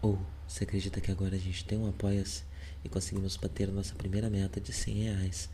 [0.00, 2.42] Ou você acredita que agora a gente tem um apoia-se
[2.84, 5.50] e conseguimos bater a nossa primeira meta de 100 reais?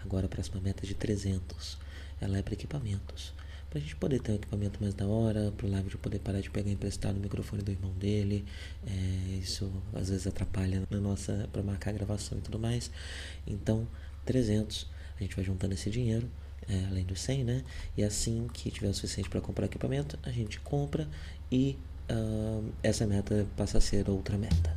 [0.00, 1.78] Agora a próxima meta é de 300.
[2.20, 3.32] Ela é para equipamentos.
[3.70, 6.70] Pra gente poder ter um equipamento mais da hora, pro Live poder parar de pegar
[6.70, 8.44] emprestado o microfone do irmão dele.
[8.86, 12.90] É, isso às vezes atrapalha na nossa para marcar a gravação e tudo mais.
[13.46, 13.86] Então,
[14.24, 14.86] 300.
[15.18, 16.30] A gente vai juntando esse dinheiro
[16.68, 17.64] é, além dos 100, né?
[17.96, 21.08] E assim que tiver o suficiente para comprar equipamento, a gente compra
[21.50, 21.78] e
[22.10, 24.76] uh, essa meta passa a ser outra meta.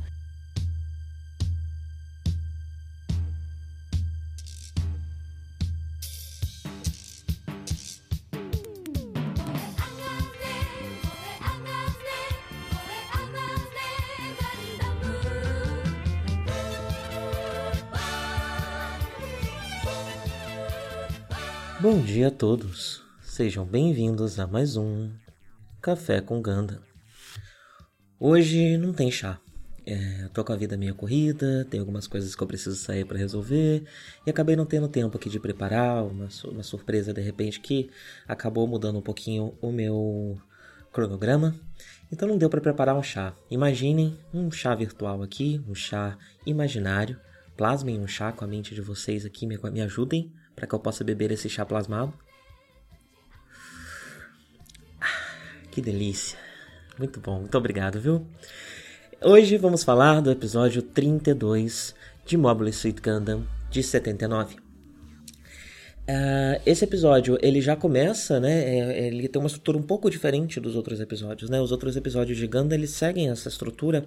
[21.80, 25.10] Bom dia a todos, sejam bem-vindos a mais um
[25.80, 26.89] Café com Ganda.
[28.22, 29.40] Hoje não tem chá,
[29.86, 33.16] é, tô com a vida meio corrida, tem algumas coisas que eu preciso sair para
[33.16, 33.82] resolver
[34.26, 37.88] e acabei não tendo tempo aqui de preparar uma, uma surpresa de repente que
[38.28, 40.38] acabou mudando um pouquinho o meu
[40.92, 41.58] cronograma.
[42.12, 43.34] Então não deu para preparar um chá.
[43.50, 47.18] Imaginem um chá virtual aqui, um chá imaginário.
[47.56, 50.78] Plasmem um chá com a mente de vocês aqui, me, me ajudem para que eu
[50.78, 52.12] possa beber esse chá plasmado.
[55.00, 55.06] Ah,
[55.70, 56.49] que delícia!
[57.00, 58.26] Muito bom, muito obrigado, viu?
[59.22, 61.94] Hoje vamos falar do episódio 32
[62.26, 64.56] de Mobile Suit Gundam de 79.
[64.56, 64.60] Uh,
[66.06, 68.52] ah, esse episódio ele já começa, né?
[68.52, 71.58] É, ele tem uma estrutura um pouco diferente dos outros episódios, né?
[71.58, 74.04] Os outros episódios de Gundam eles seguem essa estrutura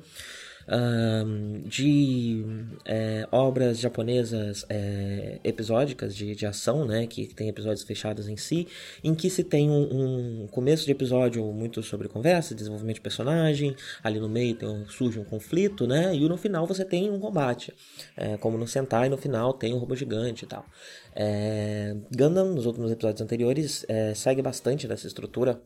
[1.67, 2.45] de
[2.86, 8.67] é, obras japonesas é, episódicas de, de ação, né, que tem episódios fechados em si,
[9.03, 13.75] em que se tem um, um, começo de episódio muito sobre conversa, desenvolvimento de personagem,
[14.03, 17.73] ali no meio tem, surge um conflito, né, e no final você tem um combate,
[18.16, 20.66] é, como no Sentai no final tem um robô gigante e tal.
[21.16, 25.62] É, Gundam, nos outros episódios anteriores, é, segue bastante dessa estrutura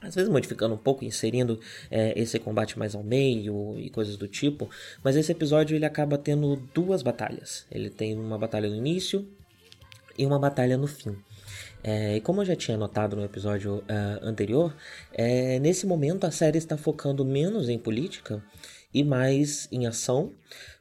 [0.00, 1.58] às vezes modificando um pouco, inserindo
[1.90, 4.68] é, esse combate mais ao meio e coisas do tipo,
[5.02, 7.66] mas esse episódio ele acaba tendo duas batalhas.
[7.70, 9.26] Ele tem uma batalha no início
[10.18, 11.16] e uma batalha no fim.
[11.82, 13.84] É, e como eu já tinha notado no episódio uh,
[14.22, 14.74] anterior,
[15.12, 18.42] é, nesse momento a série está focando menos em política
[18.92, 20.32] e mais em ação,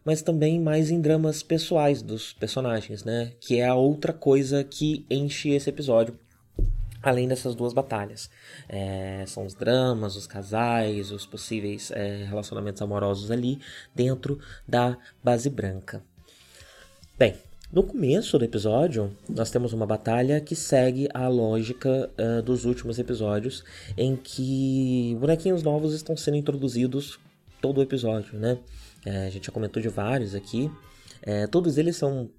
[0.03, 3.33] mas também mais em dramas pessoais dos personagens, né?
[3.39, 6.17] Que é a outra coisa que enche esse episódio
[7.05, 8.29] além dessas duas batalhas.
[8.67, 13.59] É, são os dramas, os casais, os possíveis é, relacionamentos amorosos ali
[13.93, 16.03] dentro da base branca.
[17.17, 17.35] Bem,
[17.71, 22.99] no começo do episódio, nós temos uma batalha que segue a lógica uh, dos últimos
[22.99, 23.63] episódios,
[23.97, 27.19] em que bonequinhos novos estão sendo introduzidos
[27.61, 28.57] todo o episódio, né?
[29.05, 30.71] É, a gente já comentou de vários aqui.
[31.21, 32.29] É, todos eles são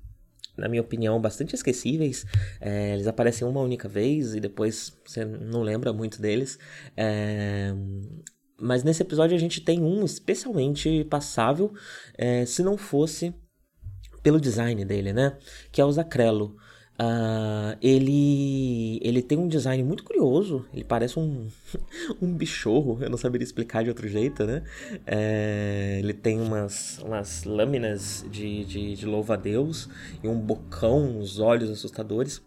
[0.57, 2.25] na minha opinião, bastante esquecíveis.
[2.61, 6.59] É, eles aparecem uma única vez e depois você não lembra muito deles.
[6.97, 7.75] É,
[8.59, 11.73] mas nesse episódio a gente tem um especialmente passável,
[12.17, 13.35] é, se não fosse
[14.23, 15.37] pelo design dele, né?
[15.71, 16.57] Que é o Zacrelo.
[16.99, 20.65] Uh, ele, ele tem um design muito curioso.
[20.73, 21.47] Ele parece um,
[22.21, 24.63] um bichorro, eu não saberia explicar de outro jeito, né?
[25.07, 29.89] É, ele tem umas, umas lâminas de, de, de louva-a-Deus
[30.23, 32.43] e um bocão, uns olhos assustadores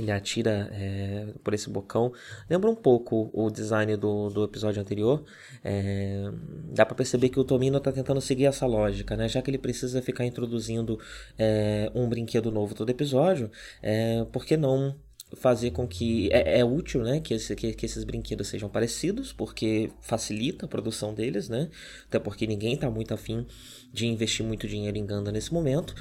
[0.00, 2.12] ele atira é, por esse bocão.
[2.48, 5.24] Lembra um pouco o design do, do episódio anterior.
[5.62, 6.30] É,
[6.72, 9.28] dá para perceber que o Tomino está tentando seguir essa lógica, né?
[9.28, 10.98] Já que ele precisa ficar introduzindo
[11.38, 13.50] é, um brinquedo novo todo episódio,
[13.82, 14.96] é, por que não
[15.36, 19.32] fazer com que é, é útil, né, que, esse, que, que, esses brinquedos sejam parecidos,
[19.32, 21.70] porque facilita a produção deles, né,
[22.06, 23.44] até porque ninguém está muito afim
[23.92, 25.92] de investir muito dinheiro em Ganda nesse momento,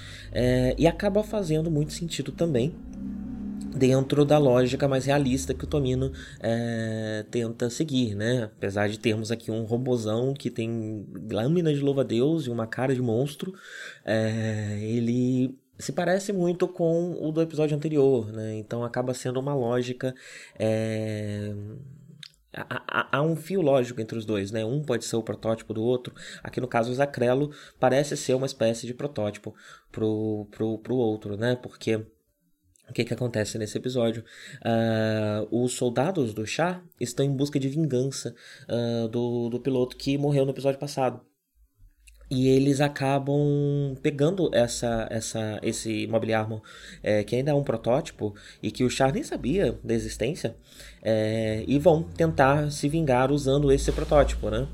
[0.77, 2.75] e acaba fazendo muito sentido também
[3.75, 8.43] dentro da lógica mais realista que o Tomino é, tenta seguir, né?
[8.43, 13.01] Apesar de termos aqui um robozão que tem lâminas de louva-a-Deus e uma cara de
[13.01, 13.53] monstro,
[14.05, 18.55] é, ele se parece muito com o do episódio anterior, né?
[18.55, 20.13] Então acaba sendo uma lógica...
[20.57, 21.53] É,
[22.55, 24.63] há, um fio lógico entre os dois, né?
[24.63, 26.13] Um pode ser o protótipo do outro.
[26.43, 29.55] Aqui no caso o Zacrelo parece ser uma espécie de protótipo
[29.91, 31.55] pro, pro, pro outro, né?
[31.55, 32.05] Porque
[32.89, 34.23] o que, que acontece nesse episódio?
[34.59, 38.35] Uh, os soldados do chá estão em busca de vingança
[38.69, 41.21] uh, do, do piloto que morreu no episódio passado.
[42.29, 46.61] E eles acabam pegando essa, essa, esse Mobile Armor,
[47.03, 50.55] é, que ainda é um protótipo, e que o Char nem sabia da existência,
[51.03, 54.67] é, e vão tentar se vingar usando esse protótipo, né?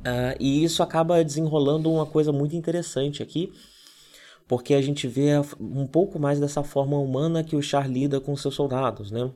[0.00, 3.52] Uh, e isso acaba desenrolando uma coisa muito interessante aqui,
[4.46, 5.30] porque a gente vê
[5.60, 9.30] um pouco mais dessa forma humana que o Char lida com seus soldados, né?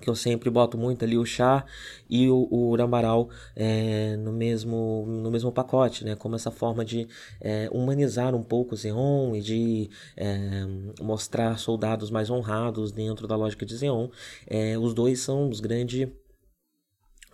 [0.00, 1.64] que eu sempre boto muito ali o chá
[2.08, 6.14] e o, o Urambaral é, no, mesmo, no mesmo pacote, né?
[6.14, 7.08] Como essa forma de
[7.40, 10.64] é, humanizar um pouco Zeon e de é,
[11.00, 14.08] mostrar soldados mais honrados dentro da lógica de Zeon.
[14.46, 16.08] É, os dois são os grandes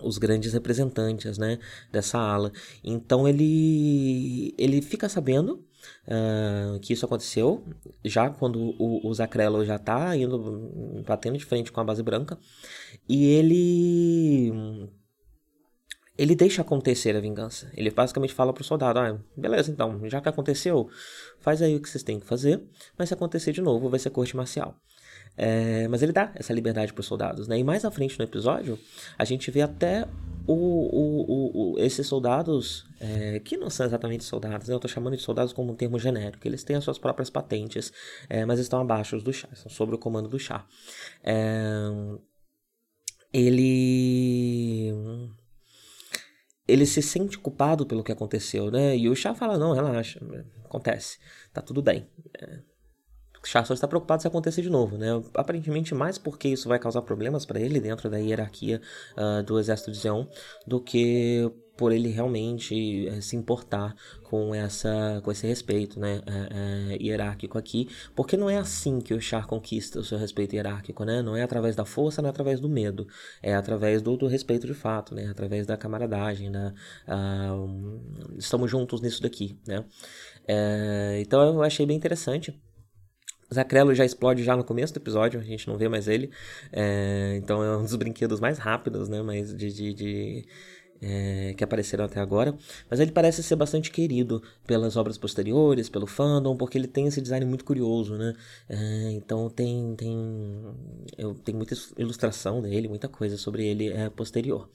[0.00, 1.58] os grandes representantes né,
[1.90, 2.52] dessa ala.
[2.82, 5.64] Então ele, ele fica sabendo
[6.06, 7.64] uh, que isso aconteceu,
[8.04, 12.38] já quando o, o Zacrello já está indo, batendo de frente com a base branca,
[13.08, 14.90] e ele
[16.16, 17.70] ele deixa acontecer a vingança.
[17.74, 20.88] Ele basicamente fala pro soldado: ah, beleza, então, já que aconteceu,
[21.40, 22.62] faz aí o que vocês têm que fazer,
[22.96, 24.76] mas se acontecer de novo, vai ser corte marcial.
[25.36, 27.58] É, mas ele dá essa liberdade para os soldados, né?
[27.58, 28.78] E mais à frente no episódio,
[29.18, 30.06] a gente vê até
[30.46, 34.74] o, o, o, esses soldados, é, que não são exatamente soldados, né?
[34.74, 37.92] eu estou chamando de soldados como um termo genérico, eles têm as suas próprias patentes,
[38.28, 40.66] é, mas estão abaixo do chá, estão sob o comando do chá.
[41.22, 41.88] É,
[43.32, 44.92] ele
[46.66, 48.96] ele se sente culpado pelo que aconteceu, né?
[48.96, 50.20] E o chá fala: não, relaxa,
[50.64, 51.18] acontece,
[51.52, 52.08] tá tudo bem.
[52.38, 52.60] É,
[53.44, 55.08] Char só está preocupado se acontecer de novo, né?
[55.34, 58.80] Aparentemente mais porque isso vai causar problemas para ele dentro da hierarquia
[59.16, 60.26] uh, do exército de Zeon
[60.66, 66.94] do que por ele realmente é, se importar com essa com esse respeito né é,
[66.94, 67.88] é, hierárquico aqui.
[68.14, 71.22] Porque não é assim que o Char conquista o seu respeito hierárquico né?
[71.22, 73.06] Não é através da força não é através do medo.
[73.42, 75.26] É através do, do respeito de fato né?
[75.28, 76.72] Através da camaradagem da
[77.08, 79.84] uh, estamos juntos nisso daqui né?
[81.20, 82.54] Então eu achei bem interessante
[83.52, 86.30] Zacrelo já explode já no começo do episódio, a gente não vê mais ele.
[86.72, 89.22] É, então é um dos brinquedos mais rápidos, né?
[89.22, 90.44] Mas de, de, de
[91.00, 92.54] é, que apareceram até agora.
[92.90, 97.20] Mas ele parece ser bastante querido pelas obras posteriores, pelo fandom, porque ele tem esse
[97.20, 98.34] design muito curioso, né?
[98.68, 100.62] É, então tem, tem,
[101.18, 104.68] eu, tem muita ilustração dele, muita coisa sobre ele é, posterior.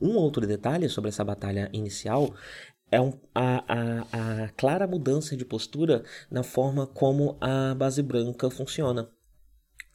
[0.00, 2.32] Um outro detalhe sobre essa batalha inicial
[2.90, 8.50] é um, a, a, a clara mudança de postura na forma como a base branca
[8.50, 9.08] funciona.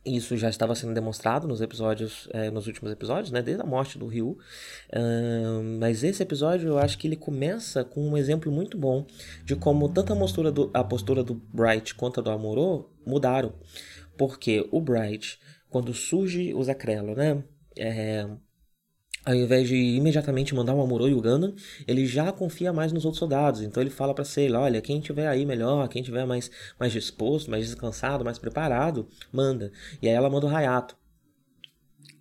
[0.05, 3.97] Isso já estava sendo demonstrado nos episódios, é, nos últimos episódios, né, desde a morte
[3.97, 4.31] do Ryu.
[4.31, 9.07] Uh, mas esse episódio eu acho que ele começa com um exemplo muito bom
[9.45, 13.53] de como tanto a postura do, a postura do Bright quanto a do Amorô mudaram.
[14.17, 17.41] Porque o Bright, quando surge o Zacrello, né,
[17.77, 18.27] é,
[19.25, 21.53] ao invés de imediatamente mandar o Amuro e o Gundam,
[21.87, 23.61] ele já confia mais nos outros soldados.
[23.61, 27.49] Então ele fala para Sailor, olha, quem tiver aí melhor, quem tiver mais, mais disposto,
[27.49, 29.71] mais descansado, mais preparado, manda.
[30.01, 31.02] E aí ela manda o Hayato.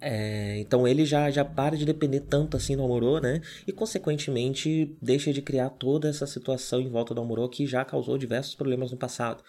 [0.05, 3.41] É, então ele já, já para de depender tanto assim do Amorô, né?
[3.65, 8.19] E consequentemente deixa de criar toda essa situação em volta do Amorô que já causou
[8.19, 9.45] diversos problemas no passado.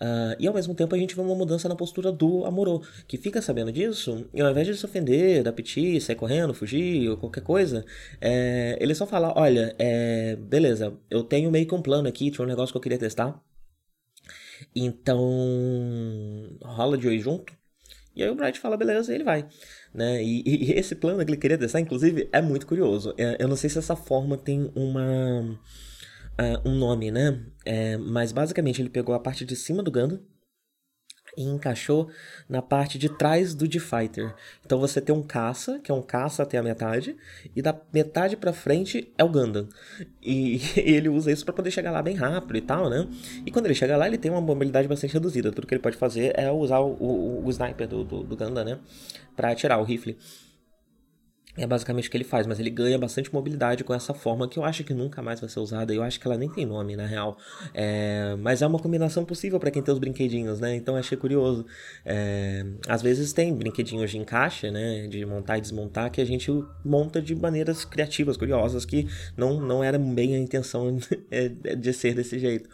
[0.00, 3.18] Uh, e ao mesmo tempo a gente vê uma mudança na postura do Amorô, que
[3.18, 7.16] fica sabendo disso, e ao invés de se ofender, dar piti, sair correndo, fugir ou
[7.16, 7.84] qualquer coisa,
[8.20, 12.44] é, ele só fala: Olha, é, beleza, eu tenho meio que um plano aqui, tinha
[12.44, 13.42] um negócio que eu queria testar.
[14.74, 15.20] Então,
[16.62, 17.58] rola de oi junto.
[18.18, 19.46] E aí o Bright fala, beleza, e ele vai.
[19.94, 20.22] Né?
[20.22, 23.14] E, e, esse plano que ele queria testar, inclusive, é muito curioso.
[23.16, 25.58] É, eu não sei se essa forma tem uma
[26.38, 27.40] uh, um nome, né?
[27.64, 30.20] É, mas basicamente ele pegou a parte de cima do Gundam
[31.38, 32.08] e encaixou
[32.48, 34.34] na parte de trás do D-Fighter.
[34.66, 37.16] Então você tem um caça, que é um caça até a metade,
[37.54, 39.68] e da metade para frente é o Gundam.
[40.20, 43.06] E, ele usa isso para poder chegar lá bem rápido e tal, né?
[43.46, 45.52] E quando ele chega lá, ele tem uma mobilidade bastante reduzida.
[45.52, 48.64] Tudo que ele pode fazer é usar o, o, o sniper do, do, do Gundam,
[48.64, 48.78] né?
[49.36, 50.18] Pra atirar o rifle.
[51.58, 54.60] É basicamente o que ele faz, mas ele ganha bastante mobilidade com essa forma que
[54.60, 55.92] eu acho que nunca mais vai ser usada.
[55.92, 57.36] Eu acho que ela nem tem nome, na real.
[57.74, 60.76] É, mas é uma combinação possível para quem tem os brinquedinhos, né?
[60.76, 61.66] Então achei curioso.
[62.04, 65.08] É, às vezes tem brinquedinhos de encaixe, né?
[65.08, 66.48] De montar e desmontar, que a gente
[66.84, 70.96] monta de maneiras criativas, curiosas, que não, não era bem a intenção
[71.28, 72.70] é, de ser desse jeito.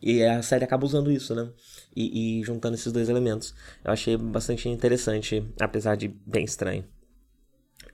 [0.00, 1.48] E a série acaba usando isso, né?
[1.96, 3.52] E, e juntando esses dois elementos.
[3.84, 6.84] Eu achei bastante interessante, apesar de bem estranho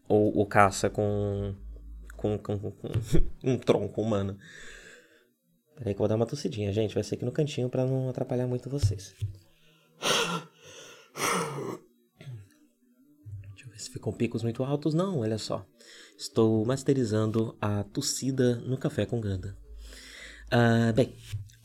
[0.08, 1.54] ou o caça com,
[2.16, 2.88] com, com, com
[3.44, 4.38] um tronco humano.
[5.76, 6.94] Peraí que eu vou dar uma tossidinha, gente.
[6.94, 9.14] Vai ser aqui no cantinho para não atrapalhar muito vocês.
[13.50, 14.94] Deixa eu ver se ficam picos muito altos.
[14.94, 15.66] Não, olha só.
[16.16, 19.56] Estou masterizando a tossida no café com Ganda.
[20.46, 21.14] Uh, bem,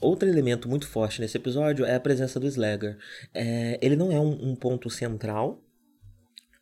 [0.02, 2.98] outro elemento muito forte nesse episódio é a presença do Slagger.
[3.34, 5.64] É, ele não é um, um ponto central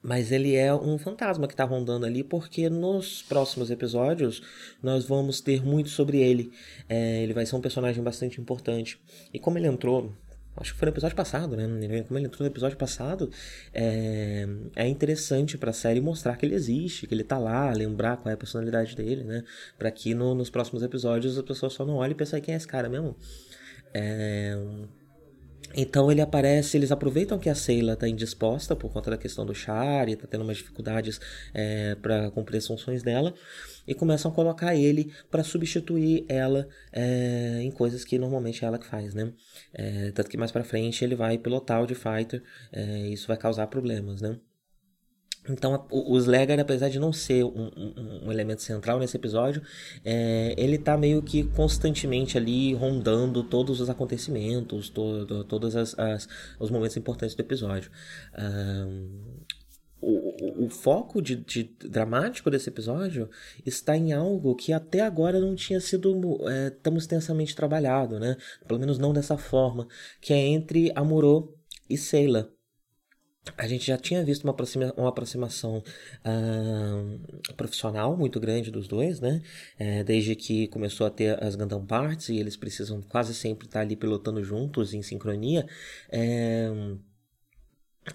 [0.01, 4.41] Mas ele é um fantasma que está rondando ali, porque nos próximos episódios
[4.81, 6.51] nós vamos ter muito sobre ele.
[6.87, 8.97] É, ele vai ser um personagem bastante importante.
[9.33, 10.13] E como ele entrou
[10.61, 11.63] acho que foi no episódio passado, né?
[12.03, 13.31] Como ele entrou no episódio passado,
[13.73, 18.17] é, é interessante para a série mostrar que ele existe, que ele tá lá, lembrar
[18.17, 19.43] qual é a personalidade dele, né?
[19.77, 22.57] Para que no, nos próximos episódios as pessoas só não olhem e pensem quem é
[22.57, 23.15] esse cara mesmo.
[23.93, 24.57] É,
[25.75, 29.53] então ele aparece, eles aproveitam que a Seila está indisposta por conta da questão do
[29.53, 31.19] char e está tendo umas dificuldades
[31.53, 33.33] é, para cumprir as funções dela
[33.87, 38.77] e começam a colocar ele para substituir ela é, em coisas que normalmente é ela
[38.77, 39.31] que faz, né?
[39.73, 43.37] É, tanto que mais para frente ele vai pilotar o de Fighter, é, isso vai
[43.37, 44.37] causar problemas, né?
[45.49, 49.61] Então, o Slayer, apesar de não ser um, um, um elemento central nesse episódio,
[50.03, 56.27] é, ele tá meio que constantemente ali rondando todos os acontecimentos, todo, todos as, as,
[56.59, 57.91] os momentos importantes do episódio.
[58.37, 59.09] Um,
[60.01, 63.29] o, o, foco de, de, dramático desse episódio
[63.65, 68.37] está em algo que até agora não tinha sido é, tão extensamente trabalhado, né?
[68.65, 69.87] Pelo menos não dessa forma,
[70.21, 71.53] que é entre Amuro
[71.89, 72.49] e Seila
[73.57, 75.83] a gente já tinha visto uma, aproxima, uma aproximação
[76.25, 79.41] uh, profissional muito grande dos dois, né?
[79.77, 83.81] É, desde que começou a ter as Gundam Parts e eles precisam quase sempre estar
[83.81, 85.65] ali pilotando juntos em sincronia.
[86.11, 86.69] É,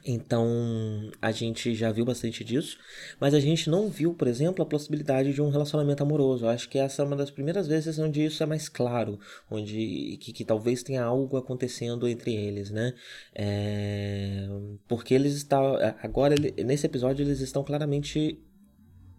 [0.05, 2.79] então a gente já viu bastante disso,
[3.21, 6.45] mas a gente não viu, por exemplo, a possibilidade de um relacionamento amoroso.
[6.45, 9.19] Eu acho que essa é uma das primeiras vezes onde isso é mais claro,
[9.51, 12.95] onde que, que talvez tenha algo acontecendo entre eles, né?
[13.35, 14.49] É...
[14.89, 16.35] Porque eles estão agora
[16.65, 18.39] nesse episódio eles estão claramente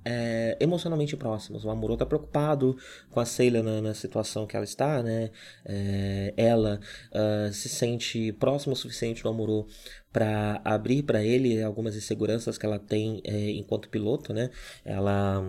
[0.05, 1.65] é, emocionalmente próximos.
[1.65, 2.77] O Amuro está preocupado
[3.09, 5.31] com a Seila na, na, situação que ela está, né?
[5.65, 6.79] É, ela
[7.11, 9.65] uh, se sente próximo o suficiente do Amuro
[10.13, 14.51] para abrir para ele algumas inseguranças que ela tem é, enquanto piloto, né?
[14.85, 15.43] Ela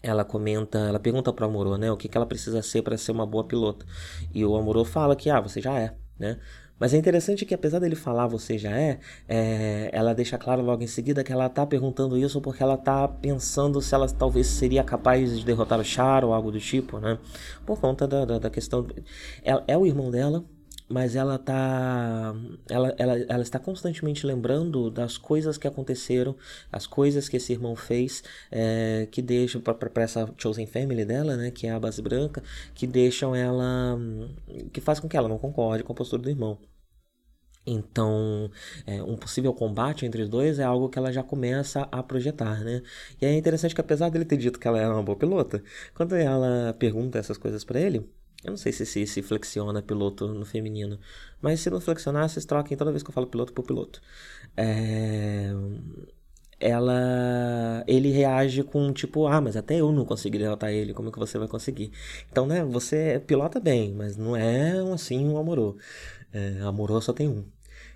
[0.00, 2.96] ela comenta, ela pergunta para o Amuro, né, o que, que ela precisa ser para
[2.96, 3.84] ser uma boa pilota.
[4.32, 6.38] E o Amuro fala que ah, você já é, né?
[6.78, 10.82] Mas é interessante que, apesar dele falar você já é, é, ela deixa claro logo
[10.82, 14.84] em seguida que ela tá perguntando isso porque ela tá pensando se ela talvez seria
[14.84, 17.18] capaz de derrotar o Char ou algo do tipo, né?
[17.66, 18.86] Por conta da, da, da questão.
[19.44, 20.44] É, é o irmão dela,
[20.88, 22.34] mas ela tá
[22.68, 26.36] ela, ela, ela está constantemente lembrando das coisas que aconteceram
[26.72, 31.50] as coisas que esse irmão fez é, que deixam para essa chosen family dela né
[31.50, 32.42] que é a base branca
[32.74, 33.98] que deixam ela
[34.72, 36.58] que faz com que ela não concorde com a postura do irmão
[37.70, 38.50] então,
[38.86, 42.64] é, um possível combate entre os dois é algo que ela já começa a projetar,
[42.64, 42.82] né?
[43.20, 45.62] E é interessante que apesar dele ter dito que ela era uma boa pilota,
[45.94, 48.08] quando ela pergunta essas coisas para ele,
[48.44, 50.98] eu não sei se, se se flexiona piloto no feminino,
[51.40, 54.00] mas se não flexionar, vocês troquem toda vez que eu falo piloto por piloto.
[54.56, 55.50] É...
[56.60, 61.18] Ela, ele reage com tipo, ah, mas até eu não consegui derrotar ele, como que
[61.18, 61.92] você vai conseguir?
[62.30, 65.76] Então, né, você pilota bem, mas não é assim um amorô.
[66.32, 67.44] É, amorô só tem um.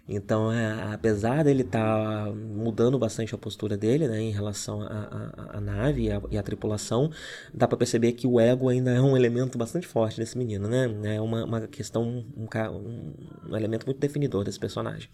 [0.08, 5.60] Então, é, apesar dele estar tá mudando bastante a postura dele né, em relação à
[5.60, 7.10] nave e à, e à tripulação,
[7.54, 11.14] dá para perceber que o ego ainda é um elemento bastante forte desse menino, né?
[11.16, 13.14] É uma, uma questão, um, um,
[13.50, 15.08] um elemento muito definidor desse personagem.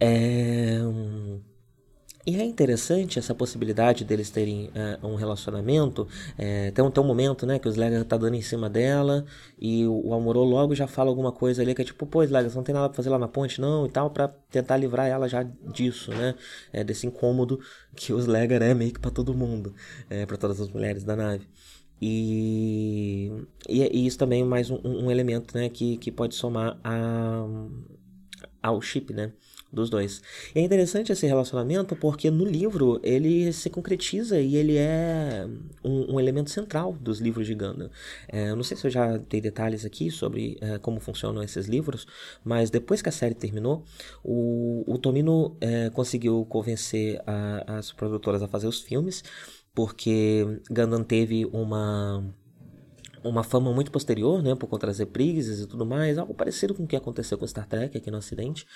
[0.00, 0.78] É.
[2.26, 4.68] E é interessante essa possibilidade deles terem
[5.02, 6.08] uh, um relacionamento.
[6.36, 9.24] É, tem, um, tem um momento né, que o Slayer tá dando em cima dela
[9.56, 12.50] e o, o Amorô logo já fala alguma coisa ali que é tipo, pô, Slayer,
[12.50, 15.06] você não tem nada pra fazer lá na ponte não e tal, para tentar livrar
[15.06, 16.34] ela já disso, né?
[16.72, 17.60] É, desse incômodo
[17.94, 19.72] que o Slayer é meio que pra todo mundo,
[20.10, 21.46] é, para todas as mulheres da nave.
[22.02, 23.30] E,
[23.68, 27.46] e, e isso também é mais um, um, elemento né, que, que pode somar a,
[28.62, 29.32] ao chip, né?
[29.72, 30.22] Dos dois.
[30.54, 35.46] E é interessante esse relacionamento porque no livro ele se concretiza e ele é
[35.84, 37.90] um, um elemento central dos livros de Gundam.
[38.28, 42.06] É, não sei se eu já dei detalhes aqui sobre é, como funcionam esses livros,
[42.44, 43.84] mas depois que a série terminou,
[44.22, 49.22] o, o Tomino é, conseguiu convencer a, as produtoras a fazer os filmes,
[49.74, 52.24] porque Gundam teve uma
[53.28, 56.84] uma fama muito posterior, né, por conta das reprises e tudo mais, algo parecido com
[56.84, 58.66] o que aconteceu com Star Trek aqui no Ocidente.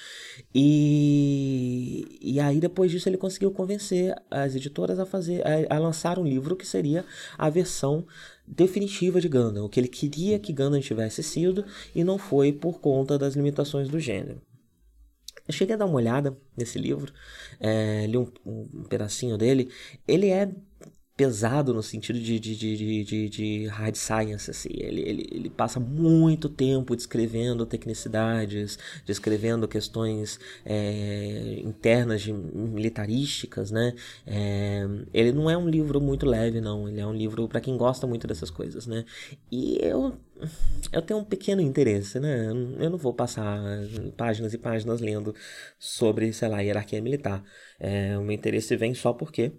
[0.54, 6.18] E, e aí depois disso ele conseguiu convencer as editoras a fazer, a, a lançar
[6.18, 7.04] um livro que seria
[7.38, 8.06] a versão
[8.46, 11.64] definitiva de Gundam, o que ele queria que Gundam tivesse sido
[11.94, 14.40] e não foi por conta das limitações do gênero.
[15.46, 17.12] Eu cheguei a dar uma olhada nesse livro,
[17.58, 19.68] é, li um, um pedacinho dele.
[20.06, 20.48] Ele é
[21.20, 24.70] pesado no sentido de, de, de, de, de hard science, assim.
[24.72, 33.94] Ele, ele, ele passa muito tempo descrevendo tecnicidades, descrevendo questões é, internas de militarísticas, né?
[34.26, 36.88] É, ele não é um livro muito leve, não.
[36.88, 39.04] Ele é um livro para quem gosta muito dessas coisas, né?
[39.52, 40.16] E eu
[40.90, 42.46] eu tenho um pequeno interesse, né?
[42.46, 43.60] Eu não vou passar
[44.16, 45.34] páginas e páginas lendo
[45.78, 47.44] sobre, sei lá, hierarquia militar.
[47.78, 49.52] É, o meu interesse vem só porque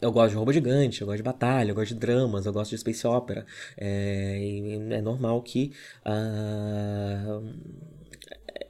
[0.00, 2.70] eu gosto de robô gigante, eu gosto de batalha, eu gosto de dramas, eu gosto
[2.70, 3.46] de space opera.
[3.76, 4.38] É,
[4.90, 5.72] é normal que
[6.06, 7.42] uh,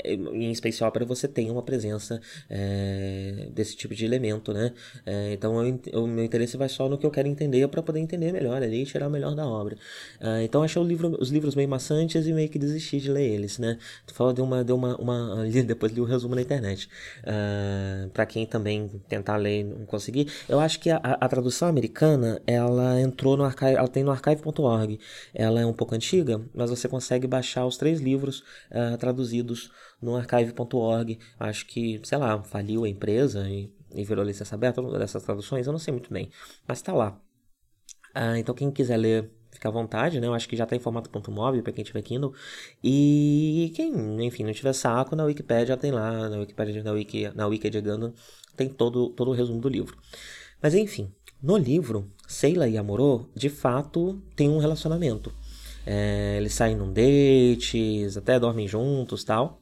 [0.05, 4.73] em Space Opera você tem uma presença é, desse tipo de elemento, né?
[5.05, 5.55] É, então
[5.93, 8.83] o meu interesse vai só no que eu quero entender para poder entender melhor ali
[8.83, 9.77] e tirar o melhor da obra.
[10.21, 13.59] Uh, então achei livro, os livros meio maçantes e meio que desisti de ler eles,
[13.59, 13.79] né?
[14.07, 16.89] Tu falou de uma, de uma, uma depois li o resumo na internet.
[18.13, 22.41] Para quem também tentar ler e não conseguir, eu acho que a, a, tradução americana
[22.47, 24.99] ela entrou no archive, ela tem no archive.org.
[25.35, 29.71] Ela é um pouco antiga, mas você consegue baixar os três livros uh, traduzidos
[30.03, 31.19] no archive.org.
[31.39, 35.73] Acho que, sei lá, faliu a empresa e, e virou licença aberta dessas traduções, eu
[35.73, 36.29] não sei muito bem,
[36.67, 37.21] mas está lá.
[38.15, 40.27] Ah, então quem quiser ler, fica à vontade, né?
[40.27, 42.35] Eu acho que já está em formato móvel para quem tiver Kindle.
[42.83, 47.47] E quem, enfim, não tiver saco, na Wikipedia tem lá, na Wikipedia, na Wiki, na
[47.47, 48.13] Wiki de Gundam,
[48.57, 49.97] tem todo, todo o resumo do livro.
[50.61, 55.35] Mas enfim, no livro, Seila e Amorô, de fato, tem um relacionamento.
[55.85, 59.62] É, eles saem num date, até dormem juntos tal.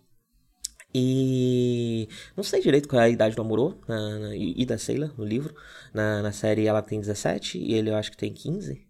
[0.92, 5.14] E não sei direito qual é a idade do Amorô na, na, e da Sailor
[5.16, 5.54] no livro.
[5.94, 8.86] Na, na série ela tem 17 e ele eu acho que tem 15.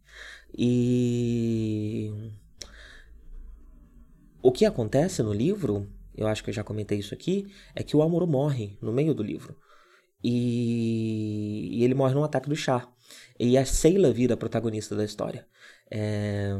[0.56, 2.10] E.
[4.42, 7.94] O que acontece no livro, eu acho que eu já comentei isso aqui, é que
[7.94, 9.54] o Amorô morre no meio do livro.
[10.24, 12.88] E, e ele morre num ataque do chá.
[13.38, 15.46] E a Seila vira a protagonista da história.
[15.92, 16.56] É,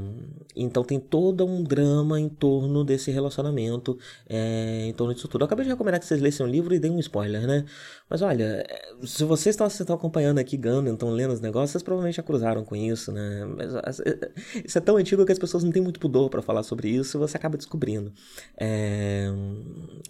[0.56, 3.96] então tem todo um drama em torno desse relacionamento,
[4.28, 5.42] é, em torno disso tudo.
[5.42, 7.64] Eu acabei de recomendar que vocês lessem um livro e dei um spoiler, né?
[8.08, 11.82] Mas olha, é, se vocês estão, estão acompanhando aqui Gundam, estão lendo os negócios, vocês
[11.82, 13.44] provavelmente já cruzaram com isso, né?
[13.56, 14.32] Mas, é,
[14.66, 17.16] isso é tão antigo que as pessoas não têm muito pudor para falar sobre isso
[17.16, 18.12] e você acaba descobrindo.
[18.58, 19.28] É,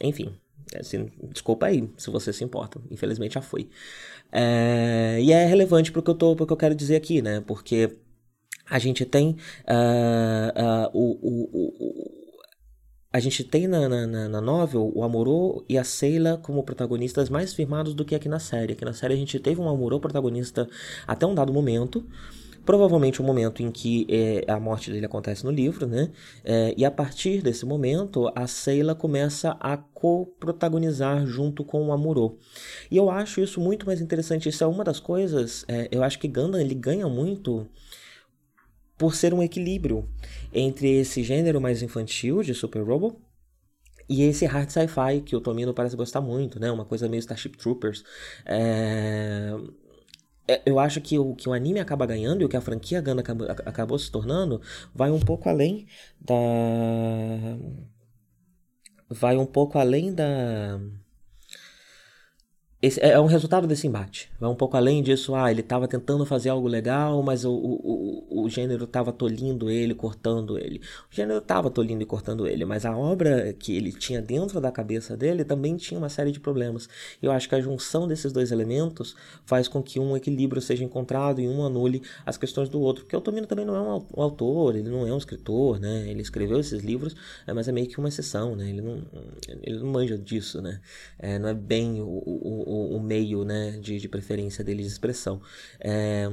[0.01, 0.35] enfim,
[0.79, 2.81] Assim, desculpa aí se você se importa.
[2.91, 3.69] Infelizmente já foi.
[4.31, 7.43] É, e é relevante porque eu, tô, porque eu quero dizer aqui, né?
[7.45, 7.97] Porque
[8.71, 9.37] a gente tem
[9.69, 12.21] uh, uh, o, o, o,
[13.13, 17.53] a gente tem na, na, na novel o Amorô e a Seila como protagonistas mais
[17.53, 18.75] firmados do que aqui na série.
[18.75, 20.69] Aqui na série a gente teve um Amorô protagonista
[21.09, 22.07] até um dado momento.
[22.65, 26.11] Provavelmente o momento em que é, a morte dele acontece no livro, né?
[26.45, 32.39] É, e a partir desse momento, a Seila começa a co-protagonizar junto com o Amuro.
[32.91, 34.49] E eu acho isso muito mais interessante.
[34.49, 35.65] Isso é uma das coisas.
[35.67, 37.67] É, eu acho que Gundam ele ganha muito
[39.01, 40.07] por ser um equilíbrio
[40.53, 43.19] entre esse gênero mais infantil de Super Robo
[44.07, 46.71] e esse hard sci-fi que o Tomino parece gostar muito, né?
[46.71, 48.05] Uma coisa meio Starship Troopers.
[48.45, 49.55] É...
[50.47, 53.01] é eu acho que o que o anime acaba ganhando e o que a franquia
[53.01, 54.61] Gundam acabou, acabou se tornando
[54.95, 55.87] vai um pouco além
[56.21, 56.37] da.
[59.09, 60.79] Vai um pouco além da
[62.83, 64.31] esse é um resultado desse embate.
[64.41, 68.45] Vai um pouco além disso, ah, ele estava tentando fazer algo legal, mas o, o,
[68.45, 70.81] o, gênero estava tolindo ele, cortando ele.
[71.13, 74.73] O gênero estava tolindo e cortando ele, mas a obra que ele tinha dentro da
[74.73, 76.89] cabeça dele também tinha uma série de problemas.
[77.23, 79.15] Eu acho que a junção desses dois elementos
[79.45, 83.05] faz com que um equilíbrio seja encontrado e um anule as questões do outro.
[83.05, 86.09] Porque o Tomino também não é um autor, ele não é um escritor, né?
[86.09, 87.15] Ele escreveu esses livros,
[87.47, 88.71] é, mas é meio que uma exceção, né?
[88.71, 89.03] Ele não,
[89.63, 90.81] ele não manja disso, né?
[91.19, 94.89] É, não é bem o, o o, o meio né, de, de preferência dele de
[94.89, 95.41] expressão.
[95.81, 96.29] É,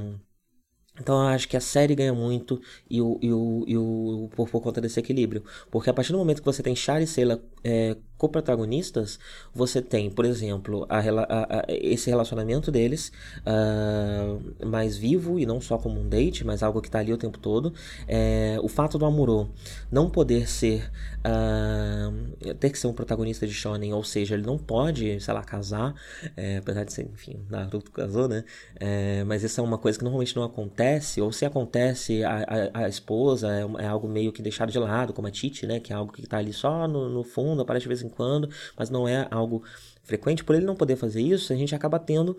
[1.00, 4.48] então eu acho que a série ganha muito e o, e o, e o por,
[4.50, 5.44] por conta desse equilíbrio.
[5.70, 9.18] Porque a partir do momento que você tem Char e Sailor é, co-protagonistas,
[9.54, 13.12] você tem, por exemplo, a, a, a, esse relacionamento deles
[13.46, 17.16] uh, mais vivo e não só como um date, mas algo que está ali o
[17.16, 17.72] tempo todo.
[18.06, 19.48] É, o fato do Amuro
[19.90, 24.58] não poder ser uh, ter que ser um protagonista de shonen, ou seja, ele não
[24.58, 25.94] pode, sei lá, casar,
[26.36, 28.44] é, apesar de ser, enfim, Naruto casou, né?
[28.76, 33.48] É, mas isso é uma coisa que normalmente não acontece, ou se acontece, a, esposa
[33.48, 35.80] é, é, algo meio que deixado de lado, como a Titi, né?
[35.80, 38.10] Que é algo que está ali só no, no fundo, aparece de vez em em
[38.10, 39.62] quando, mas não é algo
[40.02, 40.42] frequente.
[40.42, 42.36] Por ele não poder fazer isso, a gente acaba tendo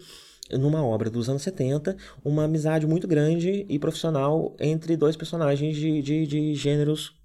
[0.51, 6.01] numa obra dos anos 70, uma amizade muito grande e profissional entre dois personagens de,
[6.01, 7.18] de, de gêneros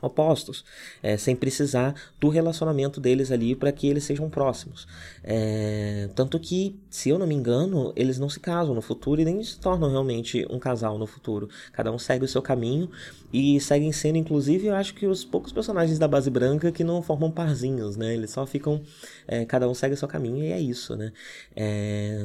[0.00, 0.64] opostos,
[1.02, 4.86] é, sem precisar do relacionamento deles ali para que eles sejam próximos.
[5.22, 9.24] É, tanto que, se eu não me engano, eles não se casam no futuro e
[9.24, 11.48] nem se tornam realmente um casal no futuro.
[11.72, 12.90] Cada um segue o seu caminho
[13.32, 17.02] e seguem sendo, inclusive, eu acho que os poucos personagens da base branca que não
[17.02, 18.14] formam parzinhos, né?
[18.14, 18.82] Eles só ficam,
[19.26, 21.12] é, cada um segue o seu caminho e é isso, né?
[21.56, 22.24] É,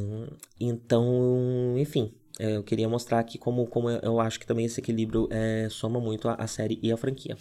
[0.60, 5.68] então, enfim, eu queria mostrar aqui como, como eu acho que também esse equilíbrio é,
[5.70, 7.38] soma muito a, a, série e a franquia.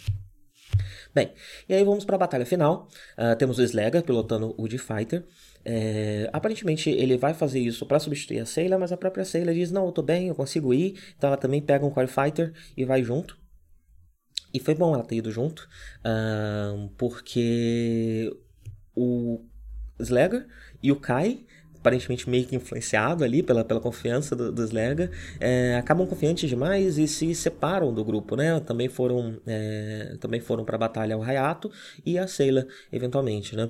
[1.15, 1.31] Bem,
[1.67, 2.87] e aí vamos para a batalha final.
[3.17, 5.25] Uh, temos o Slayer pilotando o D-Fighter.
[5.65, 9.71] É, aparentemente ele vai fazer isso para substituir a Sayla, mas a própria Sayla diz:
[9.71, 10.99] Não, eu tô bem, eu consigo ir.
[11.17, 13.37] Então ela também pega um Fighter e vai junto.
[14.53, 15.67] E foi bom ela ter ido junto,
[15.99, 18.35] uh, porque
[18.95, 19.45] o
[19.99, 20.47] Slayer
[20.81, 21.45] e o Kai
[21.79, 26.97] aparentemente meio que influenciado ali pela, pela confiança do, dos Lega, é, acabam confiantes demais
[26.97, 28.59] e se separam do grupo, né?
[28.59, 31.71] Também foram, é, também foram para a batalha o Hayato
[32.05, 33.69] e a Seila, eventualmente, né?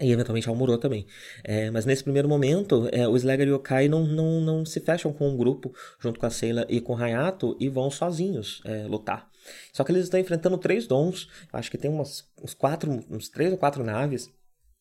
[0.00, 1.06] E eventualmente ao Muro também.
[1.44, 5.12] É, mas nesse primeiro momento, é, o e o Kai não, não, não se fecham
[5.12, 8.84] com um grupo junto com a Seila e com o Hayato e vão sozinhos é,
[8.84, 9.28] lutar.
[9.72, 11.28] Só que eles estão enfrentando três dons.
[11.52, 14.30] Acho que tem umas, uns quatro, uns três ou quatro naves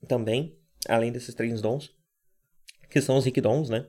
[0.07, 0.55] também,
[0.87, 1.91] além desses três dons
[2.91, 3.85] que são os Rikdons, né?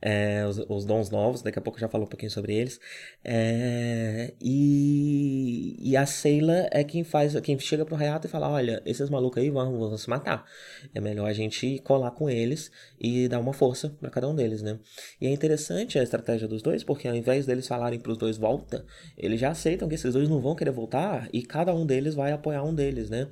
[0.00, 2.80] É, os, os, dons novos, daqui a pouco eu já falo um pouquinho sobre eles.
[3.24, 8.80] É, e, e a Seila é quem faz, quem chega pro Hayato e fala: olha,
[8.86, 10.46] esses malucos aí vão, vão se matar.
[10.94, 14.62] É melhor a gente colar com eles e dar uma força para cada um deles,
[14.62, 14.78] né?
[15.20, 18.86] E é interessante a estratégia dos dois, porque ao invés deles falarem pros dois volta,
[19.18, 22.30] eles já aceitam que esses dois não vão querer voltar e cada um deles vai
[22.30, 23.28] apoiar um deles, né?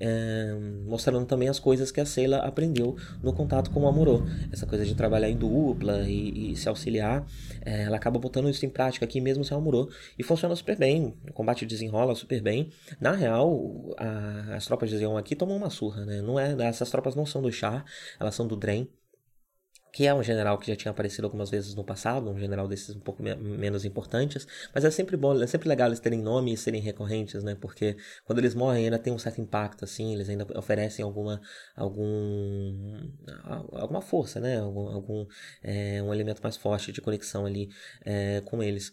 [0.00, 4.22] É, mostrando também as coisas que a Seila aprendeu no contato com o Amorô.
[4.50, 7.26] Essa coisa de trabalhar em dupla e, e se auxiliar,
[7.64, 10.76] é, ela acaba botando isso em prática aqui mesmo sem o Amorô e funciona super
[10.76, 11.14] bem.
[11.28, 12.70] O combate desenrola super bem.
[13.00, 16.22] Na real, a, as tropas de Zeon aqui tomam uma surra, né?
[16.22, 17.84] Não é, essas tropas não são do Char,
[18.18, 18.88] elas são do Dren
[19.92, 22.94] que é um general que já tinha aparecido algumas vezes no passado, um general desses
[22.94, 26.52] um pouco me menos importantes, mas é sempre bom, é sempre legal eles terem nome
[26.52, 27.56] e serem recorrentes, né?
[27.60, 31.40] Porque quando eles morrem ainda tem um certo impacto, assim, eles ainda oferecem alguma,
[31.76, 33.10] algum,
[33.72, 34.58] alguma força, né?
[34.60, 35.26] Algum, algum
[35.62, 37.68] é, um elemento mais forte de conexão ali
[38.04, 38.92] é, com eles.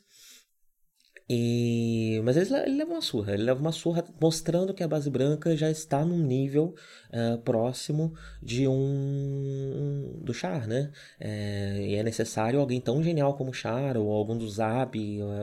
[1.29, 2.21] E...
[2.23, 5.55] Mas ele, ele leva uma surra, ele leva uma surra mostrando que a base branca
[5.57, 6.73] já está num nível
[7.09, 10.89] uh, próximo de um do Char, né?
[11.19, 14.97] É, e é necessário alguém tão genial como Char, ou algum do Zab,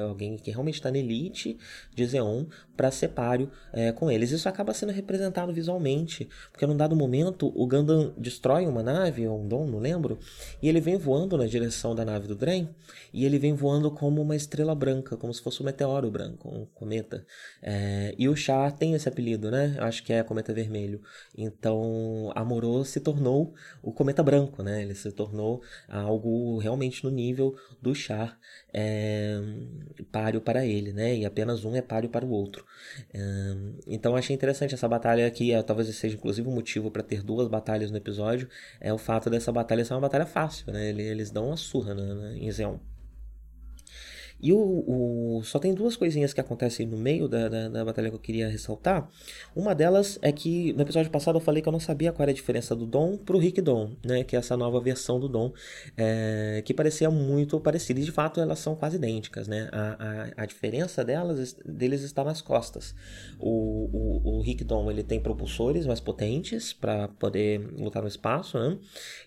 [0.08, 1.58] alguém que realmente está na elite
[1.94, 4.30] de Zeon para ser páreo é, com eles.
[4.30, 9.40] Isso acaba sendo representado visualmente, porque num dado momento o Gundam destrói uma nave, ou
[9.40, 10.18] um Dom, não lembro,
[10.62, 12.68] e ele vem voando na direção da nave do Dren,
[13.12, 16.64] e ele vem voando como uma estrela branca, como se fosse uma meteoro branco, um
[16.66, 17.26] cometa.
[17.60, 19.74] É, e o Char tem esse apelido, né?
[19.76, 21.02] Eu acho que é cometa vermelho.
[21.36, 24.82] Então, Amorô se tornou o cometa branco, né?
[24.82, 28.38] Ele se tornou algo realmente no nível do Char,
[28.72, 29.40] é,
[30.12, 31.16] páreo para ele, né?
[31.16, 32.64] E apenas um é páreo para o outro.
[33.12, 33.20] É,
[33.86, 35.52] então, achei interessante essa batalha aqui.
[35.52, 38.48] É, talvez seja inclusive um motivo para ter duas batalhas no episódio.
[38.80, 40.88] É o fato dessa batalha ser uma batalha fácil, né?
[40.88, 42.78] Eles dão uma surra né em Zeon.
[44.44, 48.10] E o, o, só tem duas coisinhas que acontecem no meio da, da, da, batalha
[48.10, 49.08] que eu queria ressaltar.
[49.56, 52.30] Uma delas é que no episódio passado eu falei que eu não sabia qual era
[52.30, 54.22] a diferença do Dom pro Rick Dom, né?
[54.22, 55.50] Que é essa nova versão do Dom,
[55.96, 58.00] é, que parecia muito parecida.
[58.00, 59.70] E de fato elas são quase idênticas, né?
[59.72, 62.94] A, a, a diferença delas, deles está nas costas.
[63.38, 63.48] O,
[63.94, 68.76] o, o Rick Dom ele tem propulsores mais potentes para poder lutar no espaço, né?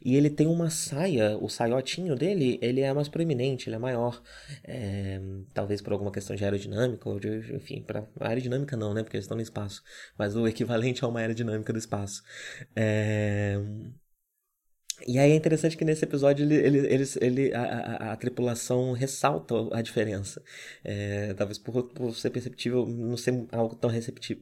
[0.05, 4.21] E ele tem uma saia, o saiotinho dele, ele é mais proeminente, ele é maior.
[4.63, 5.06] É,
[5.53, 9.03] talvez por alguma questão de aerodinâmica, ou de, enfim, para aerodinâmica não, né?
[9.03, 9.83] Porque eles estão no espaço,
[10.17, 12.23] mas o equivalente a uma aerodinâmica do espaço.
[12.75, 13.59] É,
[15.05, 18.93] e aí é interessante que nesse episódio ele, ele, eles, ele, a, a, a, tripulação
[18.93, 20.41] ressalta a diferença.
[20.83, 23.91] É, talvez por, por, ser perceptível, não ser algo tão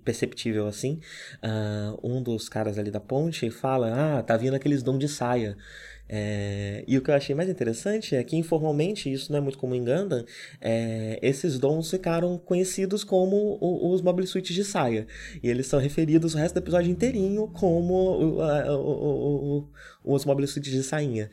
[0.04, 1.02] perceptível assim.
[1.44, 5.58] Uh, um dos caras ali da ponte fala: Ah, tá vindo aqueles dom de saia.
[6.08, 9.58] É, e o que eu achei mais interessante é que informalmente, isso não é muito
[9.58, 10.24] comum em Gundam,
[10.62, 15.08] é, esses dons ficaram conhecidos como o, os Mobile Suits de saia.
[15.42, 19.70] E eles são referidos o resto do episódio inteirinho como o, o,
[20.04, 21.30] os Mobile Suits de sainha.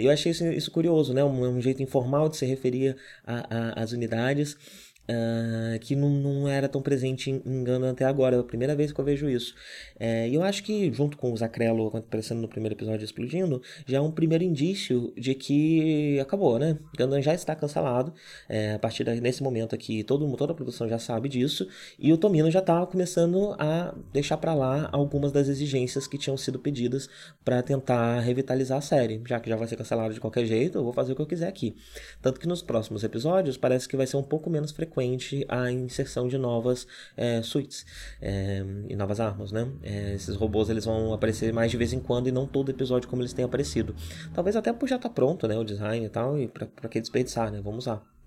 [0.00, 1.24] eu achei isso, isso curioso, né?
[1.24, 2.96] Um, um, jeito informal de se referir
[3.76, 4.56] às unidades.
[5.08, 8.36] Uh, que não, não, era tão presente em, em Gundam até agora.
[8.36, 9.54] É a primeira vez que eu vejo isso.
[9.98, 13.98] É, e eu acho que, junto com o Zacrelo aparecendo no primeiro episódio explodindo, já
[13.98, 16.78] é um primeiro indício de que acabou, né?
[16.96, 18.12] Gundam já está cancelado.
[18.48, 21.66] É, a partir desse momento aqui, todo, toda a produção já sabe disso.
[21.98, 26.36] E o Tomino já está começando a deixar para lá algumas das exigências que tinham
[26.36, 27.08] sido pedidas
[27.44, 29.22] para tentar revitalizar a série.
[29.26, 31.26] Já que já vai ser cancelado de qualquer jeito, eu vou fazer o que eu
[31.26, 31.76] quiser aqui.
[32.20, 34.97] Tanto que nos próximos episódios parece que vai ser um pouco menos frequente
[35.48, 37.86] a inserção de novas é, suítes
[38.20, 39.68] é, e novas armas, né?
[39.82, 43.08] É, esses robôs eles vão aparecer mais de vez em quando e não todo episódio
[43.08, 43.94] como eles têm aparecido.
[44.34, 45.56] Talvez até por já estar tá pronto, né?
[45.56, 47.60] O design e tal, e para que desperdiçar, né?
[47.62, 48.17] Vamos usar.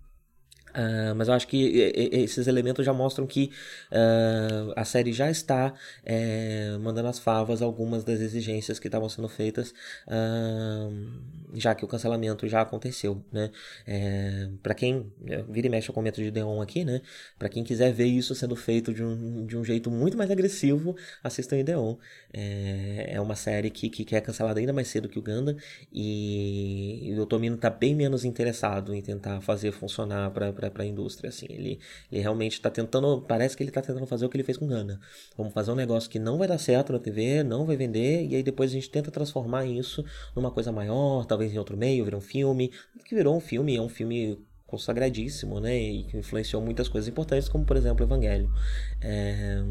[0.71, 3.51] Uh, mas eu acho que esses elementos já mostram que
[3.91, 9.27] uh, a série já está é, mandando as favas algumas das exigências que estavam sendo
[9.27, 9.73] feitas,
[10.07, 11.21] uh,
[11.53, 13.51] já que o cancelamento já aconteceu, né?
[13.85, 15.11] É, para quem
[15.49, 17.01] vira e mexe eu comento de Deon aqui, né?
[17.37, 20.95] Para quem quiser ver isso sendo feito de um, de um jeito muito mais agressivo,
[21.23, 21.97] assistam Ideon.
[22.33, 25.55] É, é uma série que, que, é cancelada ainda mais cedo que o Gundam
[25.91, 30.85] e, e o Tomino está bem menos interessado em tentar fazer funcionar para para a
[30.85, 31.47] indústria, assim.
[31.49, 31.79] Ele,
[32.11, 34.67] ele realmente está tentando, parece que ele está tentando fazer o que ele fez com
[34.67, 34.99] Gana.
[35.37, 38.35] Vamos fazer um negócio que não vai dar certo na TV, não vai vender, e
[38.35, 40.03] aí depois a gente tenta transformar isso
[40.35, 42.71] numa coisa maior, talvez em outro meio, virar um filme,
[43.05, 47.49] que virou um filme, é um filme consagradíssimo, né, e que influenciou muitas coisas importantes,
[47.49, 48.49] como por exemplo o Evangelho.
[49.01, 49.61] É...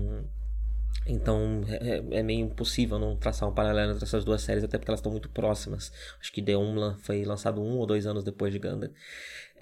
[1.07, 4.91] Então é, é, meio impossível não traçar um paralelo entre essas duas séries, até porque
[4.91, 5.91] elas estão muito próximas.
[6.21, 6.53] Acho que The
[7.01, 8.91] foi lançado um ou dois anos depois de Gundam.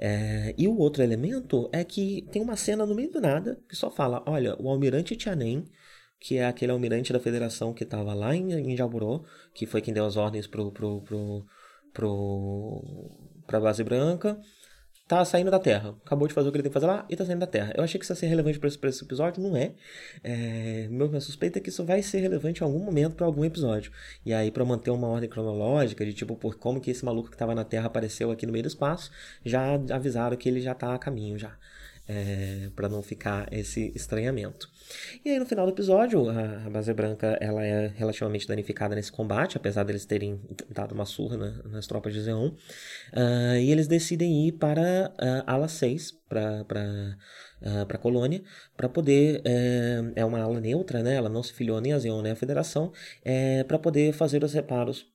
[0.01, 3.75] É, e o outro elemento é que tem uma cena no meio do nada que
[3.75, 5.65] só fala: olha, o almirante Tianen,
[6.21, 9.93] que é aquele almirante da federação que estava lá em, em Jaburô, que foi quem
[9.93, 11.47] deu as ordens pro, pro, pro,
[11.93, 12.83] pro,
[13.47, 14.41] pra base branca,
[15.09, 15.95] tá saindo da Terra.
[16.05, 17.73] Acabou de fazer o que ele tem que fazer lá e tá saindo da Terra.
[17.75, 19.73] Eu achei que isso ia ser relevante para esse, esse, episódio, não é.
[20.23, 23.45] é meu, minha suspeita é que isso vai ser relevante em algum momento para algum
[23.45, 23.91] episódio.
[24.25, 27.37] E aí, para manter uma ordem cronológica de tipo, por como que esse maluco que
[27.37, 29.11] tava na Terra apareceu aqui no meio do espaço,
[29.45, 31.57] já avisaram que ele já tá a caminho já
[32.09, 34.69] é, para não ficar esse estranhamento.
[35.25, 39.13] E aí no final do episódio, a, a, base branca ela é relativamente danificada nesse
[39.13, 40.41] combate, apesar deles terem
[40.71, 42.49] dado uma surra na, nas tropas de Zeon.
[43.13, 48.43] Uh, e eles decidem ir para uh, ala 6, para uh, para a colônia,
[48.77, 51.15] para poder é, é uma ala neutra, né?
[51.15, 52.93] Ela não se filiou nem a Zeon nem a Federação,
[53.25, 55.07] é, para poder fazer os reparos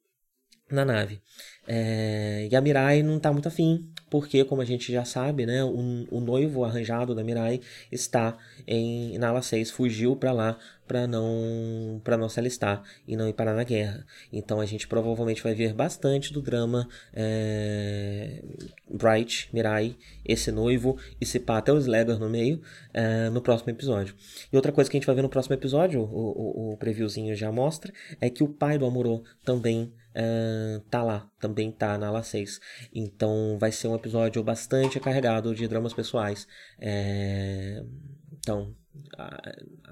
[0.71, 1.21] na nave.
[1.67, 5.63] É, e a Mirai não está muito afim, porque, como a gente já sabe, né,
[5.63, 11.07] o, o noivo arranjado da Mirai está em, na ala 6, fugiu para lá para
[11.07, 14.05] não para não se alistar e não ir parar na guerra.
[14.31, 18.43] Então a gente provavelmente vai ver bastante do drama é,
[18.89, 19.95] Bright, Mirai,
[20.25, 22.61] esse noivo e se pá até o Slayer no meio
[22.93, 24.13] é, no próximo episódio.
[24.51, 27.35] E outra coisa que a gente vai ver no próximo episódio, o, o, o previewzinho
[27.35, 32.07] já mostra, é que o pai do Amuro também uh, tá lá, também tá na
[32.07, 32.59] ala 6.
[32.93, 36.47] Então vai ser um episódio bastante carregado de dramas pessoais.
[36.79, 37.83] É...
[38.31, 38.75] Então,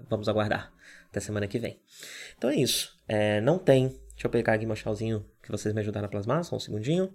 [0.10, 0.74] vamos aguardar
[1.10, 1.80] até semana que vem.
[2.38, 2.98] Então é isso.
[3.08, 3.90] É, não tem.
[4.12, 7.14] Deixa eu pegar aqui meu chauzinho que vocês me ajudaram a plasmar, só um segundinho.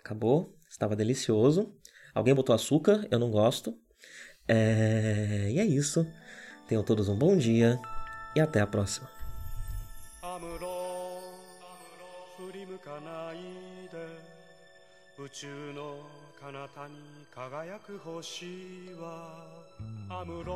[0.00, 0.54] Acabou.
[0.70, 1.74] Estava delicioso.
[2.14, 3.76] Alguém botou açúcar, eu não gosto.
[4.46, 5.48] É...
[5.50, 6.06] E é isso.
[6.68, 7.78] Tenham todos um bom dia
[8.34, 9.08] e até a próxima.
[15.20, 16.06] 宇宙の
[16.40, 18.46] 彼方に輝く星
[19.00, 19.44] は
[20.08, 20.52] アムロ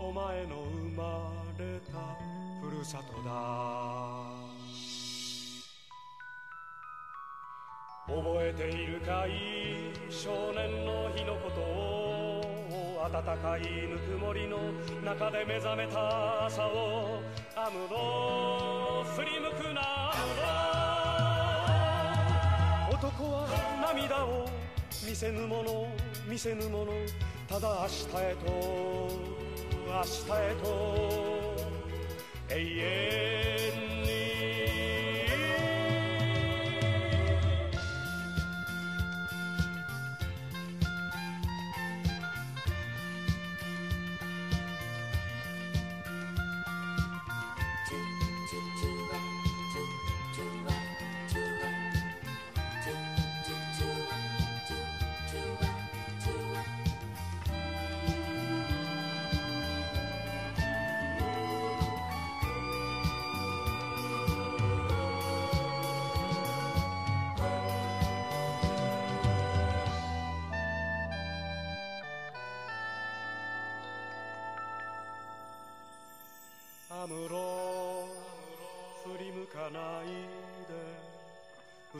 [0.00, 2.16] お前の生まれた
[2.66, 3.30] ふるさとだ。
[8.06, 9.92] 覚えているかい？
[10.10, 14.58] 少年の日のことを暖かいぬくもりの
[15.04, 17.20] 中で目覚めた朝を
[17.56, 20.12] アムロ振り向くな。
[20.12, 20.55] アムロ
[25.18, 25.86] せぬもの
[26.28, 26.92] 見せぬもの
[27.48, 28.52] ただ明日へと
[29.86, 30.66] 明日へと
[32.50, 32.54] 永
[34.02, 34.05] 遠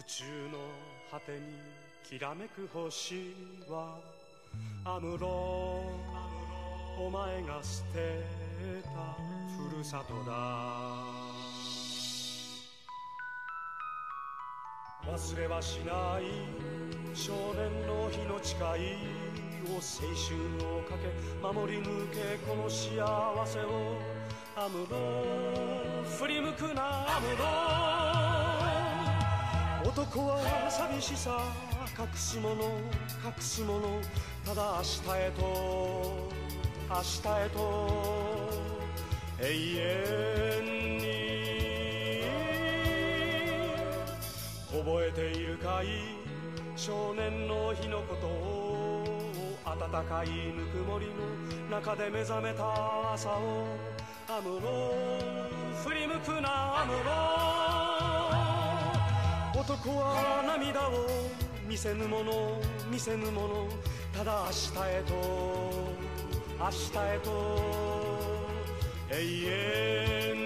[0.06, 0.58] 宙の
[1.10, 1.40] 果てに
[2.08, 3.34] きらめく星
[3.68, 3.98] は
[4.84, 5.82] アムロ
[6.96, 8.22] お前が捨て
[8.84, 9.16] た
[9.70, 11.02] ふるさとだ。
[15.12, 18.60] 忘れはしない少年の日の誓い
[19.66, 19.82] を青
[20.14, 21.10] 春をかけ
[21.42, 24.26] 守り抜けこの幸せを。
[24.58, 24.96] アムロ
[26.18, 28.05] 振り向くなアムロ。
[29.96, 31.40] 男は寂しさ
[31.98, 32.64] 隠すもの
[33.24, 33.98] 隠すもの
[34.44, 35.40] ただ明日へと
[36.90, 37.58] 明日へと
[39.40, 39.44] 永
[40.60, 41.06] 遠に。
[44.70, 45.86] 覚えているかい？
[46.76, 49.02] 少年の日のことを
[49.64, 51.06] 暖かいぬくもり
[51.70, 53.64] の中で目覚めた朝を
[54.28, 54.92] アムロ
[55.82, 57.55] 振り向くなアムロ。
[59.66, 60.92] 男は涙を
[61.68, 63.68] 見せぬもの見せぬもの
[64.16, 65.12] ただ明日へと
[66.56, 67.30] 明日へと
[69.10, 69.14] 永
[70.40, 70.45] 遠